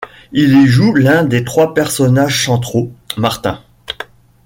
Il 0.31 0.55
y 0.57 0.65
joue 0.65 0.95
l'un 0.95 1.23
des 1.23 1.43
trois 1.43 1.75
personnages 1.75 2.43
centraux: 2.43 2.91
Martin. 3.17 3.61